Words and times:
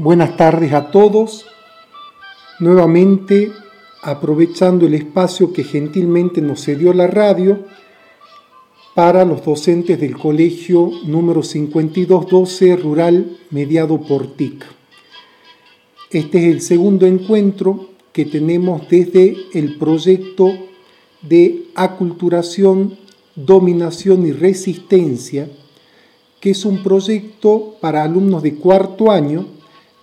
Buenas 0.00 0.36
tardes 0.36 0.74
a 0.74 0.92
todos. 0.92 1.44
Nuevamente, 2.60 3.50
aprovechando 4.00 4.86
el 4.86 4.94
espacio 4.94 5.52
que 5.52 5.64
gentilmente 5.64 6.40
nos 6.40 6.64
cedió 6.64 6.92
la 6.92 7.08
radio 7.08 7.64
para 8.94 9.24
los 9.24 9.44
docentes 9.44 9.98
del 9.98 10.16
colegio 10.16 10.92
número 11.04 11.42
5212 11.42 12.76
Rural 12.76 13.38
Mediado 13.50 14.00
por 14.00 14.36
TIC. 14.36 14.64
Este 16.12 16.38
es 16.38 16.44
el 16.44 16.60
segundo 16.60 17.04
encuentro 17.04 17.88
que 18.12 18.24
tenemos 18.24 18.88
desde 18.88 19.36
el 19.52 19.78
proyecto 19.78 20.52
de 21.22 21.64
aculturación, 21.74 22.96
dominación 23.34 24.24
y 24.28 24.30
resistencia, 24.30 25.50
que 26.38 26.50
es 26.50 26.64
un 26.64 26.84
proyecto 26.84 27.74
para 27.80 28.04
alumnos 28.04 28.44
de 28.44 28.54
cuarto 28.54 29.10
año 29.10 29.57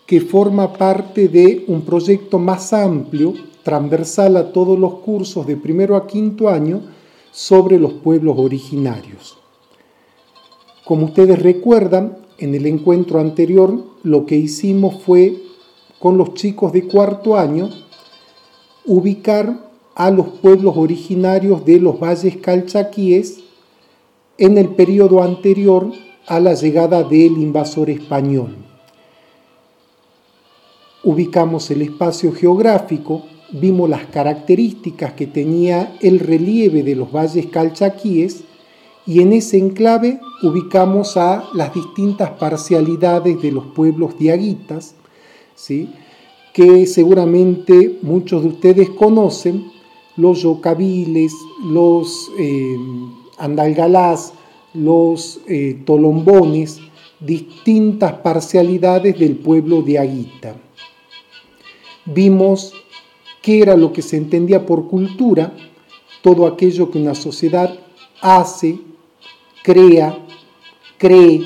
que 0.06 0.22
forma 0.22 0.74
parte 0.74 1.28
de 1.28 1.66
un 1.68 1.82
proyecto 1.82 2.38
más 2.38 2.74
amplio, 2.74 3.34
transversal 3.64 4.38
a 4.38 4.52
todos 4.52 4.78
los 4.78 4.96
cursos 5.00 5.48
de 5.48 5.58
primero 5.58 5.96
a 5.96 6.06
quinto 6.06 6.50
año, 6.50 6.82
sobre 7.32 7.80
los 7.80 7.94
pueblos 7.94 8.38
originarios. 8.38 9.38
Como 10.86 11.08
ustedes 11.08 11.42
recuerdan, 11.42 12.20
en 12.38 12.54
el 12.54 12.68
encuentro 12.68 13.20
anterior 13.20 13.84
lo 14.04 14.26
que 14.26 14.36
hicimos 14.36 15.02
fue, 15.02 15.42
con 16.00 16.18
los 16.18 16.36
chicos 16.36 16.72
de 16.72 16.84
cuarto 16.84 17.38
año, 17.38 17.70
ubicar 18.86 19.72
a 19.96 20.12
los 20.12 20.28
pueblos 20.28 20.76
originarios 20.78 21.66
de 21.66 21.80
los 21.80 22.00
valles 22.00 22.38
calchaquíes 22.38 23.40
en 24.38 24.58
el 24.58 24.70
periodo 24.70 25.24
anterior 25.24 25.92
a 26.28 26.40
la 26.40 26.54
llegada 26.54 27.04
del 27.04 27.38
invasor 27.38 27.90
español 27.90 28.65
ubicamos 31.06 31.70
el 31.70 31.84
espacio 31.84 32.34
geográfico, 32.34 33.22
vimos 33.52 33.88
las 33.88 34.06
características 34.08 35.14
que 35.14 35.28
tenía 35.28 35.96
el 36.02 36.20
relieve 36.20 36.82
de 36.82 36.96
los 36.96 37.12
valles 37.12 37.46
calchaquíes 37.46 38.44
y 39.06 39.22
en 39.22 39.32
ese 39.32 39.60
enclave 39.60 40.20
ubicamos 40.42 41.16
a 41.16 41.48
las 41.54 41.74
distintas 41.76 42.32
parcialidades 42.32 43.40
de 43.40 43.52
los 43.52 43.68
pueblos 43.68 44.18
diaguitas, 44.18 44.96
¿sí? 45.54 45.90
que 46.54 46.88
seguramente 46.88 48.00
muchos 48.02 48.42
de 48.42 48.50
ustedes 48.50 48.90
conocen, 48.90 49.72
los 50.18 50.42
yocabiles, 50.42 51.34
los 51.66 52.32
eh, 52.40 52.78
andalgalás, 53.38 54.34
los 54.74 55.42
eh, 55.48 55.84
tolombones, 55.86 56.80
distintas 57.20 58.14
parcialidades 58.14 59.20
del 59.20 59.36
pueblo 59.36 59.84
diaguita 59.84 60.56
vimos 62.06 62.74
qué 63.42 63.62
era 63.62 63.76
lo 63.76 63.94
que 63.94 64.02
se 64.02 64.18
entendía 64.18 64.66
por 64.66 64.88
cultura, 64.88 65.54
todo 66.22 66.48
aquello 66.48 66.90
que 66.90 67.00
una 67.00 67.16
sociedad 67.16 67.78
hace, 68.22 68.80
crea, 69.64 70.18
cree, 70.98 71.42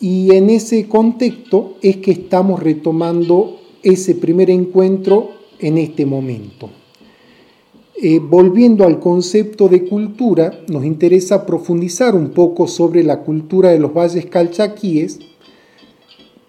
y 0.00 0.34
en 0.34 0.50
ese 0.50 0.88
contexto 0.88 1.76
es 1.80 1.98
que 1.98 2.10
estamos 2.10 2.62
retomando 2.62 3.60
ese 3.82 4.14
primer 4.14 4.50
encuentro 4.50 5.30
en 5.58 5.78
este 5.78 6.04
momento. 6.04 6.68
Eh, 8.02 8.18
volviendo 8.18 8.84
al 8.84 9.00
concepto 9.00 9.68
de 9.68 9.84
cultura, 9.84 10.60
nos 10.68 10.84
interesa 10.84 11.46
profundizar 11.46 12.14
un 12.14 12.30
poco 12.30 12.66
sobre 12.66 13.02
la 13.02 13.20
cultura 13.20 13.70
de 13.70 13.78
los 13.78 13.94
valles 13.94 14.26
calchaquíes, 14.26 15.18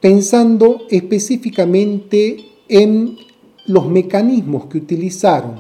pensando 0.02 0.82
específicamente 0.90 2.57
en 2.70 3.18
los 3.66 3.88
mecanismos 3.88 4.66
que 4.66 4.78
utilizaron 4.78 5.56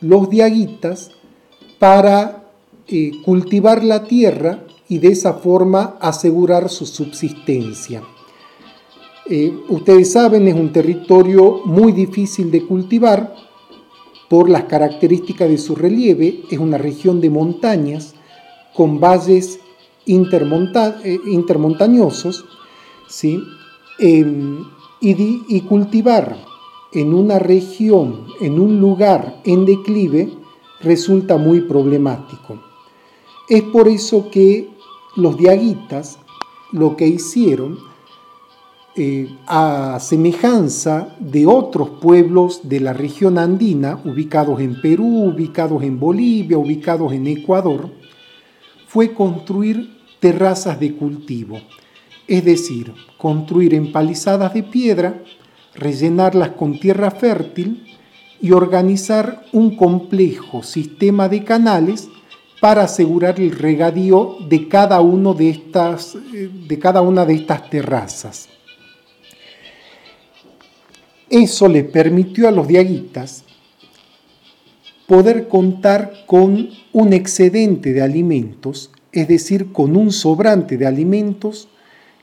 los 0.00 0.30
diaguitas 0.30 1.10
para 1.78 2.44
eh, 2.88 3.12
cultivar 3.24 3.82
la 3.84 4.04
tierra 4.04 4.64
y 4.88 4.98
de 4.98 5.08
esa 5.08 5.34
forma 5.34 5.96
asegurar 6.00 6.68
su 6.68 6.86
subsistencia. 6.86 8.02
Eh, 9.26 9.52
ustedes 9.68 10.12
saben, 10.12 10.48
es 10.48 10.54
un 10.54 10.72
territorio 10.72 11.62
muy 11.64 11.92
difícil 11.92 12.50
de 12.50 12.66
cultivar 12.66 13.34
por 14.28 14.50
las 14.50 14.64
características 14.64 15.48
de 15.48 15.58
su 15.58 15.74
relieve, 15.74 16.42
es 16.50 16.58
una 16.58 16.78
región 16.78 17.20
de 17.20 17.30
montañas 17.30 18.14
con 18.74 18.98
valles 18.98 19.60
eh, 20.06 21.18
intermontañosos, 21.26 22.44
¿sí? 23.08 23.40
Y, 25.04 25.62
cultivar 25.62 26.36
en 26.92 27.12
una 27.12 27.40
región, 27.40 28.26
en 28.40 28.60
un 28.60 28.78
lugar 28.78 29.40
en 29.44 29.66
declive, 29.66 30.32
resulta 30.80 31.36
muy 31.38 31.62
problemático. 31.62 32.62
Es 33.48 33.62
por 33.64 33.88
eso 33.88 34.30
que 34.30 34.70
los 35.16 35.36
diaguitas 35.36 36.20
lo 36.70 36.96
que 36.96 37.08
hicieron, 37.08 37.80
eh, 38.94 39.28
a 39.48 39.98
semejanza 39.98 41.16
de 41.18 41.46
otros 41.46 41.90
pueblos 42.00 42.68
de 42.68 42.78
la 42.78 42.92
región 42.92 43.38
andina, 43.38 44.00
ubicados 44.04 44.60
en 44.60 44.80
Perú, 44.80 45.32
ubicados 45.34 45.82
en 45.82 45.98
Bolivia, 45.98 46.58
ubicados 46.58 47.12
en 47.12 47.26
Ecuador, 47.26 47.90
fue 48.86 49.12
construir 49.12 49.98
terrazas 50.20 50.78
de 50.78 50.94
cultivo 50.94 51.58
es 52.26 52.44
decir, 52.44 52.92
construir 53.18 53.74
empalizadas 53.74 54.54
de 54.54 54.62
piedra, 54.62 55.22
rellenarlas 55.74 56.50
con 56.50 56.78
tierra 56.78 57.10
fértil 57.10 57.84
y 58.40 58.52
organizar 58.52 59.44
un 59.52 59.76
complejo 59.76 60.62
sistema 60.62 61.28
de 61.28 61.44
canales 61.44 62.08
para 62.60 62.84
asegurar 62.84 63.40
el 63.40 63.50
regadío 63.52 64.36
de 64.48 64.68
cada, 64.68 65.00
uno 65.00 65.34
de, 65.34 65.50
estas, 65.50 66.16
de 66.32 66.78
cada 66.78 67.00
una 67.02 67.24
de 67.26 67.34
estas 67.34 67.68
terrazas. 67.68 68.48
Eso 71.28 71.68
le 71.68 71.82
permitió 71.82 72.46
a 72.46 72.52
los 72.52 72.68
diaguitas 72.68 73.44
poder 75.06 75.48
contar 75.48 76.24
con 76.26 76.68
un 76.92 77.12
excedente 77.12 77.92
de 77.92 78.02
alimentos, 78.02 78.90
es 79.12 79.28
decir, 79.28 79.72
con 79.72 79.96
un 79.96 80.12
sobrante 80.12 80.76
de 80.76 80.86
alimentos 80.86 81.68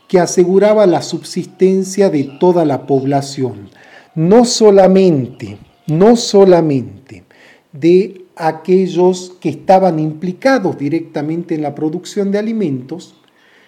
que 0.10 0.20
aseguraba 0.20 0.88
la 0.88 1.04
subsistencia 1.04 2.10
de 2.10 2.24
toda 2.40 2.66
la 2.66 2.88
población, 2.88 3.70
no 4.16 4.44
solamente, 4.44 5.60
no 5.86 6.16
solamente 6.16 7.24
de 7.72 8.26
aquellos 8.36 9.34
que 9.40 9.50
estaban 9.50 10.00
implicados 10.00 10.80
directamente 10.80 11.54
en 11.54 11.62
la 11.62 11.76
producción 11.76 12.32
de 12.32 12.40
alimentos, 12.40 13.16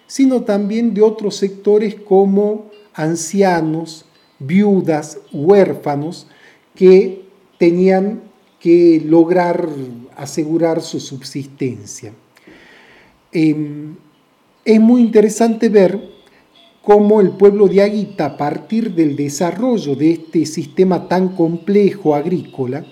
sino 0.08 0.42
también 0.42 0.94
de 0.94 1.02
otros 1.02 1.36
sectores 1.36 1.94
como 1.94 2.66
ancianos, 2.92 4.04
viudas, 4.40 5.18
huérfanos, 5.32 6.26
que 6.74 7.24
tenían 7.56 8.20
que 8.58 9.00
lograr 9.06 9.68
asegurar 10.16 10.82
su 10.82 10.98
subsistencia. 10.98 12.12
Em, 13.30 13.94
es 14.64 14.80
muy 14.80 15.02
interesante 15.02 15.68
ver 15.68 16.12
cómo 16.82 17.20
el 17.20 17.30
pueblo 17.30 17.68
de 17.68 17.82
Aguita, 17.82 18.26
a 18.26 18.36
partir 18.36 18.94
del 18.94 19.14
desarrollo 19.16 19.94
de 19.94 20.12
este 20.12 20.46
sistema 20.46 21.08
tan 21.08 21.30
complejo 21.36 22.14
agrícola, 22.14 22.84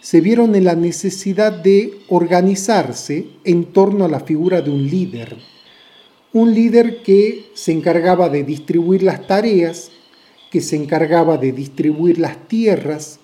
se 0.00 0.20
vieron 0.20 0.54
en 0.54 0.64
la 0.64 0.74
necesidad 0.74 1.52
de 1.52 1.98
organizarse 2.08 3.26
en 3.44 3.64
torno 3.66 4.04
a 4.04 4.08
la 4.08 4.20
figura 4.20 4.60
de 4.62 4.70
un 4.70 4.86
líder. 4.86 5.36
Un 6.32 6.54
líder 6.54 7.02
que 7.02 7.50
se 7.54 7.72
encargaba 7.72 8.28
de 8.28 8.44
distribuir 8.44 9.02
las 9.02 9.26
tareas, 9.26 9.90
que 10.50 10.60
se 10.60 10.76
encargaba 10.76 11.38
de 11.38 11.52
distribuir 11.52 12.18
las 12.18 12.48
tierras, 12.48 13.20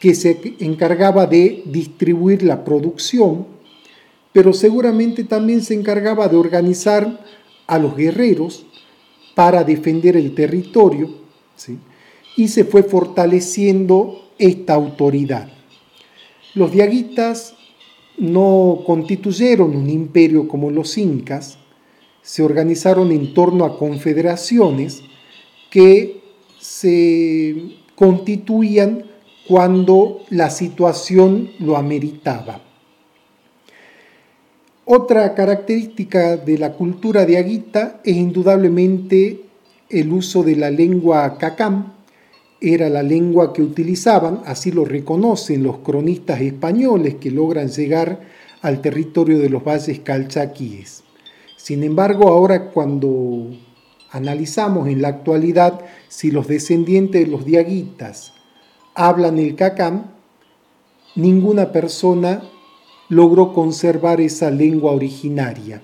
que 0.00 0.14
se 0.14 0.56
encargaba 0.60 1.26
de 1.26 1.62
distribuir 1.66 2.42
la 2.42 2.64
producción, 2.64 3.46
pero 4.32 4.52
seguramente 4.52 5.24
también 5.24 5.62
se 5.62 5.74
encargaba 5.74 6.28
de 6.28 6.36
organizar 6.36 7.20
a 7.66 7.78
los 7.78 7.96
guerreros, 7.96 8.66
para 9.40 9.64
defender 9.64 10.18
el 10.18 10.34
territorio 10.34 11.08
y 12.36 12.48
se 12.48 12.66
fue 12.66 12.82
fortaleciendo 12.82 14.32
esta 14.38 14.74
autoridad. 14.74 15.48
Los 16.52 16.72
diaguitas 16.72 17.54
no 18.18 18.82
constituyeron 18.84 19.74
un 19.74 19.88
imperio 19.88 20.46
como 20.46 20.70
los 20.70 20.98
incas, 20.98 21.56
se 22.20 22.42
organizaron 22.42 23.12
en 23.12 23.32
torno 23.32 23.64
a 23.64 23.78
confederaciones 23.78 25.04
que 25.70 26.20
se 26.58 27.78
constituían 27.94 29.06
cuando 29.48 30.20
la 30.28 30.50
situación 30.50 31.52
lo 31.60 31.78
ameritaba. 31.78 32.60
Otra 34.92 35.36
característica 35.36 36.36
de 36.36 36.58
la 36.58 36.72
cultura 36.72 37.24
de 37.24 37.38
Aguita 37.38 38.00
es 38.02 38.16
indudablemente 38.16 39.40
el 39.88 40.12
uso 40.12 40.42
de 40.42 40.56
la 40.56 40.68
lengua 40.68 41.38
cacam, 41.38 41.92
era 42.60 42.88
la 42.88 43.04
lengua 43.04 43.52
que 43.52 43.62
utilizaban, 43.62 44.42
así 44.46 44.72
lo 44.72 44.84
reconocen 44.84 45.62
los 45.62 45.78
cronistas 45.78 46.40
españoles 46.40 47.14
que 47.20 47.30
logran 47.30 47.68
llegar 47.68 48.18
al 48.62 48.80
territorio 48.80 49.38
de 49.38 49.48
los 49.48 49.62
valles 49.62 50.00
calchaquíes. 50.00 51.04
Sin 51.56 51.84
embargo, 51.84 52.26
ahora 52.26 52.70
cuando 52.70 53.46
analizamos 54.10 54.88
en 54.88 55.02
la 55.02 55.08
actualidad 55.10 55.82
si 56.08 56.32
los 56.32 56.48
descendientes 56.48 57.24
de 57.24 57.30
los 57.30 57.44
diaguitas 57.44 58.32
hablan 58.96 59.38
el 59.38 59.54
cacam, 59.54 60.06
ninguna 61.14 61.70
persona 61.70 62.42
logró 63.10 63.52
conservar 63.52 64.20
esa 64.20 64.50
lengua 64.50 64.92
originaria. 64.92 65.82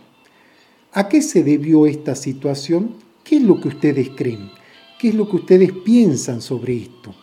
¿A 0.93 1.09
qué 1.09 1.21
se 1.21 1.43
debió 1.43 1.87
esta 1.87 2.15
situación? 2.15 2.95
¿Qué 3.23 3.37
es 3.37 3.43
lo 3.43 3.61
que 3.61 3.69
ustedes 3.69 4.11
creen? 4.17 4.51
¿Qué 4.99 5.09
es 5.09 5.15
lo 5.15 5.29
que 5.29 5.37
ustedes 5.37 5.73
piensan 5.85 6.41
sobre 6.41 6.77
esto? 6.77 7.15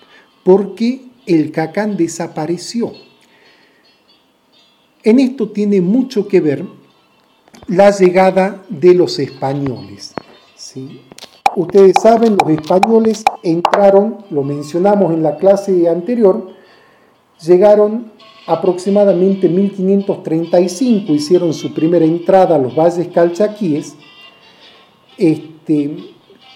¿Por 0.44 0.76
qué 0.76 1.06
el 1.26 1.52
cacán 1.52 1.98
desapareció? 1.98 2.92
En 5.04 5.20
esto 5.20 5.50
tiene 5.50 5.82
mucho 5.82 6.28
que 6.28 6.42
ver 6.42 6.66
la 7.68 7.90
llegada 7.92 8.64
de 8.70 8.94
los 8.94 9.18
españoles. 9.20 10.14
¿sí? 10.56 11.02
Ustedes 11.56 11.96
saben, 12.02 12.36
los 12.42 12.52
españoles 12.52 13.24
entraron, 13.42 14.18
lo 14.30 14.44
mencionamos 14.44 15.14
en 15.14 15.24
la 15.24 15.38
clase 15.38 15.88
anterior, 15.88 16.52
llegaron 17.42 18.12
aproximadamente 18.46 19.48
en 19.48 19.56
1535, 19.56 21.14
hicieron 21.14 21.54
su 21.54 21.74
primera 21.74 22.06
entrada 22.06 22.56
a 22.56 22.60
los 22.60 22.76
valles 22.76 23.08
calchaquíes 23.08 23.96
este, 25.18 25.98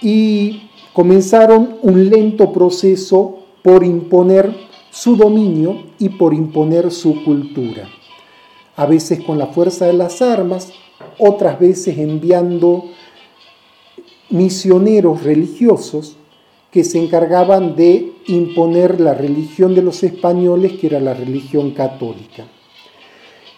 y 0.01 0.69
comenzaron 0.93 1.77
un 1.81 2.09
lento 2.09 2.51
proceso 2.51 3.39
por 3.61 3.83
imponer 3.83 4.53
su 4.89 5.15
dominio 5.15 5.83
y 5.99 6.09
por 6.09 6.33
imponer 6.33 6.91
su 6.91 7.23
cultura. 7.23 7.87
A 8.75 8.85
veces 8.85 9.23
con 9.23 9.37
la 9.37 9.47
fuerza 9.47 9.85
de 9.85 9.93
las 9.93 10.21
armas, 10.21 10.71
otras 11.17 11.59
veces 11.59 11.97
enviando 11.97 12.85
misioneros 14.29 15.23
religiosos 15.23 16.17
que 16.71 16.83
se 16.83 16.99
encargaban 16.99 17.75
de 17.75 18.13
imponer 18.27 18.99
la 18.99 19.13
religión 19.13 19.73
de 19.73 19.81
los 19.81 20.03
españoles, 20.03 20.73
que 20.73 20.87
era 20.87 20.99
la 20.99 21.13
religión 21.13 21.71
católica. 21.71 22.45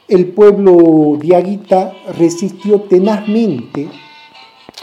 El 0.08 0.28
pueblo 0.28 1.18
diaguita 1.20 1.94
resistió 2.18 2.82
tenazmente 2.82 3.88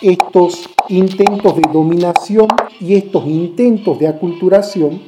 estos 0.01 0.69
intentos 0.89 1.57
de 1.57 1.63
dominación 1.73 2.49
y 2.81 2.95
estos 2.95 3.27
intentos 3.27 3.99
de 3.99 4.09
aculturación 4.09 5.01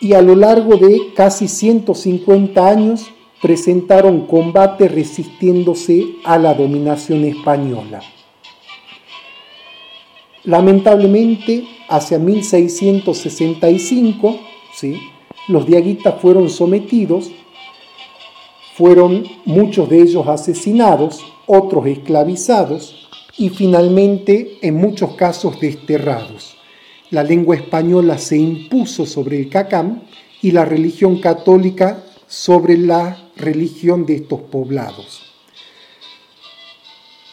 y 0.00 0.12
a 0.12 0.22
lo 0.22 0.36
largo 0.36 0.76
de 0.76 1.12
casi 1.14 1.48
150 1.48 2.68
años 2.68 3.10
presentaron 3.42 4.26
combate 4.26 4.88
resistiéndose 4.88 6.16
a 6.24 6.38
la 6.38 6.54
dominación 6.54 7.24
española. 7.24 8.00
Lamentablemente, 10.46 11.64
hacia 11.88 12.20
1665, 12.20 14.38
¿sí? 14.72 14.96
los 15.48 15.66
diaguitas 15.66 16.14
fueron 16.20 16.48
sometidos, 16.50 17.32
fueron 18.74 19.24
muchos 19.44 19.90
de 19.90 20.02
ellos 20.02 20.28
asesinados, 20.28 21.24
otros 21.46 21.86
esclavizados 21.86 23.08
y 23.36 23.48
finalmente 23.48 24.58
en 24.62 24.76
muchos 24.76 25.16
casos 25.16 25.58
desterrados. 25.60 26.56
La 27.10 27.24
lengua 27.24 27.56
española 27.56 28.18
se 28.18 28.38
impuso 28.38 29.04
sobre 29.04 29.40
el 29.40 29.48
cacam 29.48 30.02
y 30.42 30.52
la 30.52 30.64
religión 30.64 31.18
católica 31.18 32.04
sobre 32.28 32.78
la 32.78 33.30
religión 33.36 34.06
de 34.06 34.14
estos 34.14 34.42
poblados. 34.42 35.35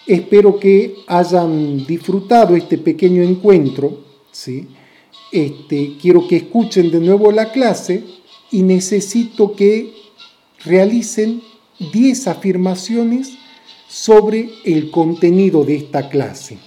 Espero 0.05 0.59
que 0.59 0.95
hayan 1.07 1.85
disfrutado 1.85 2.55
este 2.55 2.77
pequeño 2.77 3.23
encuentro. 3.23 3.99
¿sí? 4.31 4.67
Este, 5.31 5.97
quiero 6.01 6.27
que 6.27 6.37
escuchen 6.37 6.91
de 6.91 6.99
nuevo 6.99 7.31
la 7.31 7.51
clase 7.51 8.03
y 8.51 8.63
necesito 8.63 9.55
que 9.55 9.93
realicen 10.65 11.41
10 11.91 12.27
afirmaciones 12.27 13.37
sobre 13.87 14.49
el 14.65 14.91
contenido 14.91 15.63
de 15.63 15.75
esta 15.75 16.09
clase. 16.09 16.57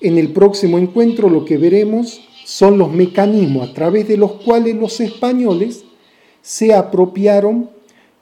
En 0.00 0.18
el 0.18 0.30
próximo 0.30 0.78
encuentro 0.78 1.28
lo 1.28 1.44
que 1.44 1.58
veremos 1.58 2.20
son 2.44 2.78
los 2.78 2.92
mecanismos 2.92 3.70
a 3.70 3.74
través 3.74 4.06
de 4.06 4.16
los 4.16 4.32
cuales 4.32 4.76
los 4.76 5.00
españoles 5.00 5.84
se 6.42 6.74
apropiaron 6.74 7.70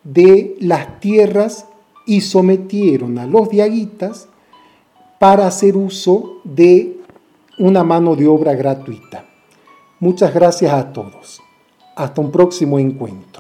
de 0.03 0.57
las 0.61 1.01
tierras 1.01 1.67
y 2.07 2.21
sometieron 2.21 3.19
a 3.19 3.27
los 3.27 3.49
diaguitas 3.49 4.29
para 5.19 5.47
hacer 5.47 5.77
uso 5.77 6.41
de 6.45 6.99
una 7.59 7.85
mano 7.85 8.17
de 8.17 8.27
obra 8.27 8.55
gratuita. 8.55 9.25
Muchas 10.01 10.35
gracias 10.35 10.73
a 10.73 10.93
todos. 10.93 11.41
Hasta 11.97 12.21
un 12.21 12.31
próximo 12.31 12.79
encuentro. 12.79 13.34